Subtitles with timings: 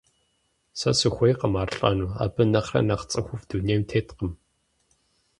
[0.79, 4.31] Сэ сыхуейкъым ар лӀэну, абы нэхърэ нэхъ цӀыхуфӀ дунейм теткъым.